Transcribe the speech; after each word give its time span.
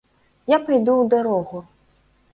Я 0.53 0.57
пайду 0.69 0.95
ў 1.01 1.05
дарогу. 1.15 1.57